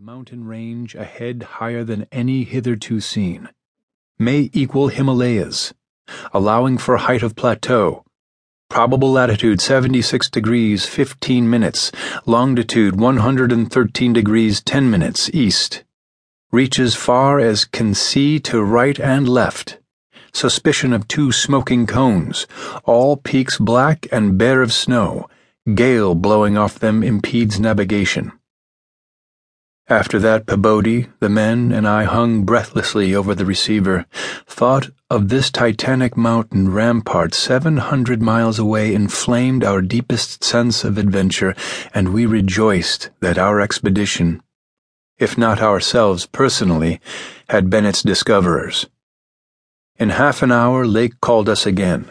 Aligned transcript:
mountain 0.00 0.44
range 0.44 0.94
ahead 0.94 1.42
higher 1.42 1.82
than 1.82 2.06
any 2.12 2.44
hitherto 2.44 3.00
seen. 3.00 3.48
May 4.18 4.50
equal 4.52 4.88
Himalayas, 4.88 5.72
allowing 6.34 6.76
for 6.76 6.98
height 6.98 7.22
of 7.22 7.34
plateau. 7.34 8.04
Probable 8.68 9.10
latitude 9.10 9.62
76 9.62 10.28
degrees 10.28 10.84
15 10.84 11.48
minutes, 11.48 11.92
longitude 12.26 13.00
113 13.00 14.12
degrees 14.12 14.62
10 14.62 14.90
minutes 14.90 15.30
east. 15.32 15.82
Reaches 16.52 16.94
far 16.94 17.38
as 17.38 17.64
can 17.64 17.94
see 17.94 18.38
to 18.40 18.62
right 18.62 19.00
and 19.00 19.26
left. 19.26 19.78
Suspicion 20.34 20.92
of 20.92 21.08
two 21.08 21.32
smoking 21.32 21.86
cones, 21.86 22.46
all 22.84 23.16
peaks 23.16 23.56
black 23.58 24.06
and 24.12 24.36
bare 24.36 24.60
of 24.60 24.74
snow. 24.74 25.26
Gale 25.74 26.14
blowing 26.14 26.58
off 26.58 26.78
them 26.78 27.02
impedes 27.02 27.58
navigation. 27.58 28.32
After 29.88 30.18
that, 30.18 30.46
Pabodie, 30.46 31.06
the 31.20 31.28
men, 31.28 31.70
and 31.70 31.86
I 31.86 32.02
hung 32.02 32.42
breathlessly 32.42 33.14
over 33.14 33.36
the 33.36 33.46
receiver, 33.46 34.04
thought 34.44 34.90
of 35.08 35.28
this 35.28 35.48
titanic 35.48 36.16
mountain 36.16 36.72
rampart 36.72 37.34
seven 37.34 37.76
hundred 37.76 38.20
miles 38.20 38.58
away 38.58 38.92
inflamed 38.92 39.62
our 39.62 39.80
deepest 39.80 40.42
sense 40.42 40.82
of 40.82 40.98
adventure, 40.98 41.54
and 41.94 42.12
we 42.12 42.26
rejoiced 42.26 43.10
that 43.20 43.38
our 43.38 43.60
expedition, 43.60 44.42
if 45.18 45.38
not 45.38 45.62
ourselves 45.62 46.26
personally, 46.26 47.00
had 47.48 47.70
been 47.70 47.86
its 47.86 48.02
discoverers. 48.02 48.86
In 49.98 50.10
half 50.10 50.42
an 50.42 50.50
hour, 50.50 50.84
Lake 50.84 51.20
called 51.20 51.48
us 51.48 51.64
again. 51.64 52.10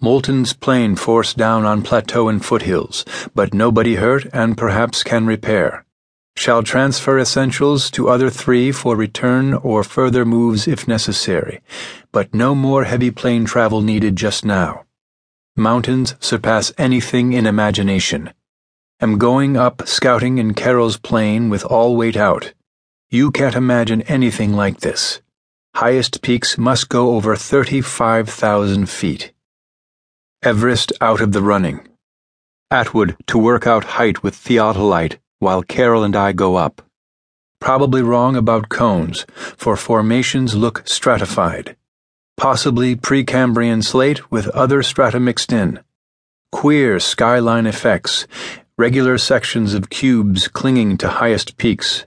Moulton's 0.00 0.52
plane 0.52 0.96
forced 0.96 1.36
down 1.36 1.64
on 1.64 1.82
plateau 1.82 2.28
and 2.28 2.44
foothills, 2.44 3.04
but 3.36 3.54
nobody 3.54 3.94
hurt 3.94 4.26
and 4.32 4.58
perhaps 4.58 5.04
can 5.04 5.26
repair. 5.26 5.84
Shall 6.40 6.62
transfer 6.62 7.18
essentials 7.18 7.90
to 7.90 8.08
other 8.08 8.30
three 8.30 8.72
for 8.72 8.96
return 8.96 9.52
or 9.52 9.84
further 9.84 10.24
moves 10.24 10.66
if 10.66 10.88
necessary, 10.88 11.60
but 12.12 12.32
no 12.32 12.54
more 12.54 12.84
heavy 12.84 13.10
plane 13.10 13.44
travel 13.44 13.82
needed 13.82 14.16
just 14.16 14.42
now. 14.42 14.86
Mountains 15.54 16.14
surpass 16.18 16.72
anything 16.78 17.34
in 17.34 17.44
imagination. 17.44 18.32
Am 19.02 19.18
going 19.18 19.58
up 19.58 19.86
scouting 19.86 20.38
in 20.38 20.54
Carroll's 20.54 20.96
plane 20.96 21.50
with 21.50 21.62
all 21.62 21.94
weight 21.94 22.16
out. 22.16 22.54
You 23.10 23.30
can't 23.30 23.54
imagine 23.54 24.00
anything 24.16 24.54
like 24.54 24.80
this. 24.80 25.20
Highest 25.74 26.22
peaks 26.22 26.56
must 26.56 26.88
go 26.88 27.16
over 27.16 27.36
35,000 27.36 28.88
feet. 28.88 29.34
Everest 30.42 30.90
out 31.02 31.20
of 31.20 31.32
the 31.32 31.42
running. 31.42 31.86
Atwood 32.70 33.18
to 33.26 33.36
work 33.36 33.66
out 33.66 33.84
height 34.00 34.22
with 34.22 34.34
theodolite 34.34 35.18
while 35.40 35.62
Carroll 35.62 36.04
and 36.04 36.14
I 36.14 36.32
go 36.32 36.56
up. 36.56 36.82
Probably 37.60 38.02
wrong 38.02 38.36
about 38.36 38.68
cones, 38.68 39.26
for 39.56 39.74
formations 39.76 40.54
look 40.54 40.82
stratified. 40.86 41.76
Possibly 42.36 42.94
Precambrian 42.94 43.82
slate 43.82 44.30
with 44.30 44.48
other 44.48 44.82
strata 44.82 45.18
mixed 45.18 45.52
in. 45.52 45.80
Queer 46.52 47.00
skyline 47.00 47.66
effects, 47.66 48.26
regular 48.76 49.16
sections 49.16 49.72
of 49.72 49.88
cubes 49.88 50.46
clinging 50.46 50.98
to 50.98 51.08
highest 51.08 51.56
peaks. 51.56 52.04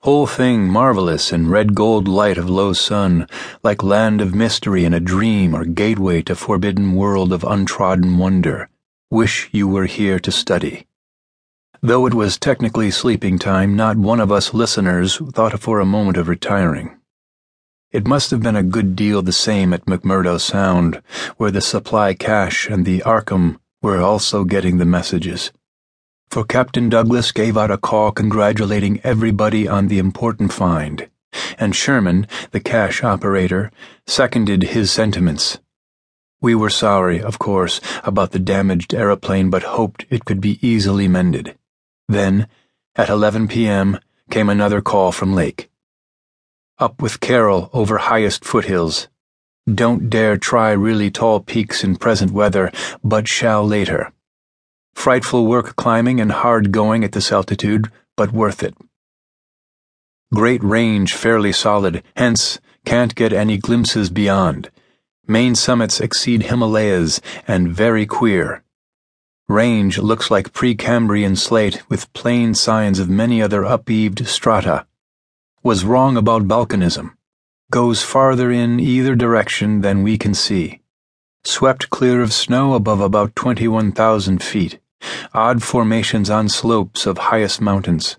Whole 0.00 0.26
thing 0.26 0.68
marvelous 0.68 1.32
in 1.32 1.50
red 1.50 1.74
gold 1.74 2.06
light 2.06 2.38
of 2.38 2.48
low 2.48 2.72
sun, 2.72 3.26
like 3.64 3.82
land 3.82 4.20
of 4.20 4.34
mystery 4.34 4.84
in 4.84 4.94
a 4.94 5.00
dream 5.00 5.54
or 5.54 5.64
gateway 5.64 6.22
to 6.22 6.36
forbidden 6.36 6.94
world 6.94 7.32
of 7.32 7.42
untrodden 7.42 8.16
wonder. 8.16 8.68
Wish 9.10 9.48
you 9.52 9.66
were 9.66 9.86
here 9.86 10.20
to 10.20 10.30
study. 10.30 10.86
Though 11.82 12.04
it 12.04 12.12
was 12.12 12.36
technically 12.36 12.90
sleeping 12.90 13.38
time, 13.38 13.74
not 13.74 13.96
one 13.96 14.20
of 14.20 14.30
us 14.30 14.52
listeners 14.52 15.16
thought 15.16 15.58
for 15.60 15.80
a 15.80 15.86
moment 15.86 16.18
of 16.18 16.28
retiring. 16.28 16.98
It 17.90 18.06
must 18.06 18.30
have 18.32 18.42
been 18.42 18.54
a 18.54 18.62
good 18.62 18.94
deal 18.94 19.22
the 19.22 19.32
same 19.32 19.72
at 19.72 19.86
McMurdo 19.86 20.38
Sound, 20.38 21.00
where 21.38 21.50
the 21.50 21.62
supply 21.62 22.12
cache 22.12 22.68
and 22.68 22.84
the 22.84 23.00
Arkham 23.06 23.58
were 23.80 23.98
also 23.98 24.44
getting 24.44 24.76
the 24.76 24.84
messages. 24.84 25.52
For 26.28 26.44
Captain 26.44 26.90
Douglas 26.90 27.32
gave 27.32 27.56
out 27.56 27.70
a 27.70 27.78
call 27.78 28.12
congratulating 28.12 29.00
everybody 29.02 29.66
on 29.66 29.88
the 29.88 29.98
important 29.98 30.52
find, 30.52 31.08
and 31.58 31.74
Sherman, 31.74 32.26
the 32.50 32.60
cache 32.60 33.02
operator, 33.02 33.72
seconded 34.06 34.64
his 34.64 34.90
sentiments. 34.90 35.58
We 36.42 36.54
were 36.54 36.68
sorry, 36.68 37.22
of 37.22 37.38
course, 37.38 37.80
about 38.04 38.32
the 38.32 38.38
damaged 38.38 38.92
aeroplane, 38.92 39.48
but 39.48 39.62
hoped 39.62 40.04
it 40.10 40.26
could 40.26 40.42
be 40.42 40.58
easily 40.60 41.08
mended. 41.08 41.56
Then, 42.10 42.48
at 42.96 43.08
11 43.08 43.46
p.m., 43.46 44.00
came 44.30 44.48
another 44.48 44.80
call 44.80 45.12
from 45.12 45.32
Lake. 45.32 45.70
Up 46.76 47.00
with 47.00 47.20
Carroll 47.20 47.70
over 47.72 47.98
highest 47.98 48.44
foothills. 48.44 49.06
Don't 49.72 50.10
dare 50.10 50.36
try 50.36 50.72
really 50.72 51.08
tall 51.12 51.38
peaks 51.38 51.84
in 51.84 51.94
present 51.94 52.32
weather, 52.32 52.72
but 53.04 53.28
shall 53.28 53.64
later. 53.64 54.12
Frightful 54.92 55.46
work 55.46 55.76
climbing 55.76 56.20
and 56.20 56.32
hard 56.32 56.72
going 56.72 57.04
at 57.04 57.12
this 57.12 57.30
altitude, 57.30 57.92
but 58.16 58.32
worth 58.32 58.64
it. 58.64 58.74
Great 60.34 60.64
range 60.64 61.14
fairly 61.14 61.52
solid, 61.52 62.02
hence 62.16 62.58
can't 62.84 63.14
get 63.14 63.32
any 63.32 63.56
glimpses 63.56 64.10
beyond. 64.10 64.68
Main 65.28 65.54
summits 65.54 66.00
exceed 66.00 66.42
Himalayas 66.42 67.20
and 67.46 67.68
very 67.68 68.04
queer. 68.04 68.64
Range 69.50 69.98
looks 69.98 70.30
like 70.30 70.52
Precambrian 70.52 71.36
slate 71.36 71.82
with 71.88 72.12
plain 72.12 72.54
signs 72.54 73.00
of 73.00 73.10
many 73.10 73.42
other 73.42 73.64
upheaved 73.64 74.24
strata. 74.28 74.86
Was 75.64 75.84
wrong 75.84 76.16
about 76.16 76.46
volcanism. 76.46 77.14
Goes 77.68 78.00
farther 78.00 78.52
in 78.52 78.78
either 78.78 79.16
direction 79.16 79.80
than 79.80 80.04
we 80.04 80.16
can 80.18 80.34
see. 80.34 80.82
Swept 81.42 81.90
clear 81.90 82.22
of 82.22 82.32
snow 82.32 82.74
above 82.74 83.00
about 83.00 83.34
21,000 83.34 84.40
feet. 84.40 84.78
Odd 85.34 85.64
formations 85.64 86.30
on 86.30 86.48
slopes 86.48 87.04
of 87.04 87.18
highest 87.18 87.60
mountains. 87.60 88.18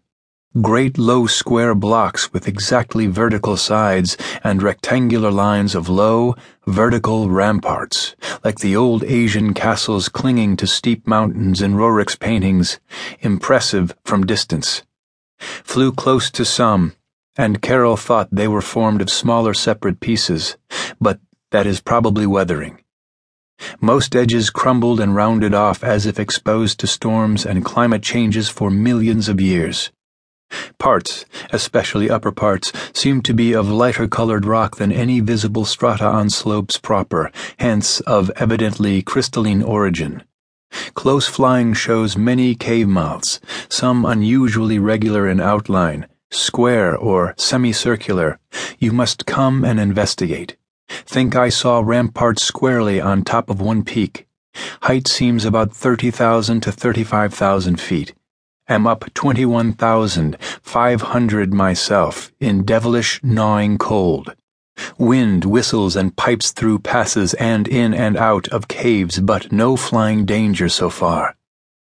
Great 0.60 0.98
low 0.98 1.28
square 1.28 1.74
blocks 1.74 2.34
with 2.34 2.46
exactly 2.46 3.08
vertical 3.08 3.56
sides 3.56 4.18
and 4.44 4.62
rectangular 4.62 5.32
lines 5.32 5.76
of 5.76 5.88
low, 5.88 6.36
vertical 6.68 7.30
ramparts, 7.30 8.18
like 8.44 8.60
the 8.60 8.76
old 8.76 9.02
Asian 9.06 9.54
castles 9.54 10.10
clinging 10.10 10.58
to 10.58 10.68
steep 10.68 11.08
mountains 11.08 11.62
in 11.62 11.76
Roerich's 11.76 12.18
paintings, 12.18 12.82
impressive 13.22 13.96
from 14.04 14.26
distance. 14.26 14.84
Flew 15.40 15.94
close 15.94 16.30
to 16.32 16.44
some, 16.44 16.96
and 17.38 17.62
Carroll 17.62 17.96
thought 17.96 18.28
they 18.30 18.50
were 18.50 18.62
formed 18.62 19.02
of 19.02 19.10
smaller 19.10 19.54
separate 19.54 20.02
pieces, 20.02 20.58
but 21.00 21.22
that 21.52 21.66
is 21.66 21.80
probably 21.80 22.28
weathering. 22.28 22.84
Most 23.80 24.18
edges 24.18 24.50
crumbled 24.50 25.00
and 25.00 25.16
rounded 25.16 25.54
off 25.54 25.82
as 25.82 26.06
if 26.06 26.20
exposed 26.20 26.78
to 26.82 26.88
storms 26.88 27.46
and 27.46 27.64
climate 27.64 28.04
changes 28.04 28.50
for 28.50 28.70
millions 28.70 29.30
of 29.30 29.40
years. 29.40 29.92
Parts, 30.82 31.26
especially 31.52 32.10
upper 32.10 32.32
parts, 32.32 32.74
seemed 32.92 33.24
to 33.26 33.36
be 33.36 33.54
of 33.54 33.70
lighter 33.70 34.08
colored 34.08 34.48
rock 34.48 34.78
than 34.78 34.92
any 34.92 35.20
visible 35.20 35.64
strata 35.64 36.08
on 36.08 36.32
slopes 36.32 36.80
proper, 36.80 37.32
hence 37.60 38.00
of 38.00 38.32
evidently 38.38 39.04
crystalline 39.04 39.62
origin. 39.62 40.24
Close 40.96 41.28
flying 41.28 41.76
shows 41.76 42.18
many 42.18 42.56
cave 42.56 42.88
mouths, 42.88 43.40
some 43.70 44.06
unusually 44.06 44.80
regular 44.80 45.28
in 45.28 45.40
outline, 45.40 46.08
square 46.32 46.98
or 46.98 47.36
semicircular. 47.38 48.40
You 48.80 48.92
must 48.92 49.28
come 49.28 49.64
and 49.64 49.80
investigate. 49.80 50.58
Think 50.90 51.36
I 51.36 51.50
saw 51.50 51.82
ramparts 51.82 52.44
squarely 52.44 53.00
on 53.00 53.22
top 53.22 53.52
of 53.52 53.62
one 53.62 53.84
peak. 53.84 54.26
Height 54.82 55.08
seems 55.08 55.46
about 55.46 55.74
30,000 55.74 56.62
to 56.62 56.72
35,000 56.72 57.80
feet 57.80 58.16
am 58.68 58.88
up 58.88 59.14
21,500 59.14 61.54
myself 61.54 62.32
in 62.40 62.64
devilish 62.64 63.20
gnawing 63.22 63.78
cold. 63.78 64.34
Wind 64.98 65.46
whistles 65.46 65.98
and 65.98 66.16
pipes 66.16 66.52
through 66.52 66.80
passes 66.80 67.34
and 67.36 67.68
in 67.68 67.94
and 67.94 68.16
out 68.16 68.48
of 68.48 68.70
caves, 68.70 69.20
but 69.20 69.52
no 69.52 69.76
flying 69.76 70.26
danger 70.26 70.70
so 70.70 70.90
far. 70.90 71.36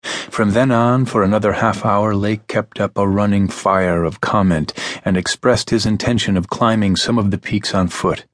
From 0.02 0.52
then 0.52 0.70
on, 0.70 1.04
for 1.04 1.22
another 1.22 1.52
half 1.52 1.84
hour, 1.84 2.14
Lake 2.14 2.46
kept 2.46 2.81
up 2.81 2.96
a 2.96 3.06
running 3.06 3.48
fire 3.48 4.04
of 4.04 4.20
comment 4.20 4.72
and 5.04 5.16
expressed 5.16 5.70
his 5.70 5.84
intention 5.84 6.36
of 6.36 6.48
climbing 6.48 6.96
some 6.96 7.19
of 7.19 7.31
the 7.31 7.38
peaks 7.38 7.74
on 7.74 7.88
foot. 7.88 8.24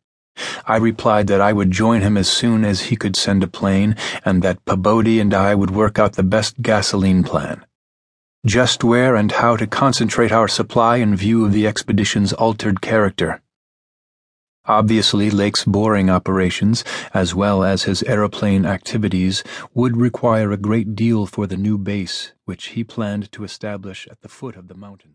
I 0.67 0.77
replied 0.77 1.27
that 1.29 1.41
I 1.41 1.53
would 1.53 1.71
join 1.71 2.03
him 2.03 2.17
as 2.17 2.29
soon 2.29 2.65
as 2.65 2.83
he 2.83 2.97
could 2.97 3.17
send 3.17 3.43
a 3.43 3.49
plane, 3.49 3.97
and 4.25 4.43
that 4.43 4.65
Pabodie 4.65 5.21
and 5.21 5.35
I 5.35 5.55
would 5.55 5.71
work 5.71 5.99
out 5.99 6.15
the 6.15 6.23
best 6.23 6.63
gasoline 6.63 7.25
plan 7.25 7.65
just 8.45 8.85
where 8.85 9.17
and 9.17 9.33
how 9.33 9.57
to 9.57 9.67
concentrate 9.67 10.31
our 10.31 10.49
supply 10.49 10.97
in 10.97 11.17
view 11.17 11.45
of 11.45 11.53
the 11.53 11.67
expedition's 11.67 12.33
altered 12.35 12.81
character. 12.81 13.41
Obviously, 14.67 15.31
Lake's 15.31 15.65
boring 15.65 16.09
operations, 16.09 16.85
as 17.13 17.35
well 17.35 17.63
as 17.63 17.83
his 17.83 18.03
aeroplane 18.05 18.65
activities, 18.65 19.45
would 19.75 19.97
require 19.97 20.53
a 20.53 20.57
great 20.57 20.95
deal 20.95 21.27
for 21.27 21.47
the 21.47 21.57
new 21.57 21.77
base 21.77 22.33
which 22.47 22.69
he 22.69 22.83
planned 22.83 23.31
to 23.33 23.45
establish 23.45 24.09
at 24.11 24.21
the 24.23 24.29
foot 24.29 24.57
of 24.57 24.69
the 24.69 24.75
mountains. 24.75 25.13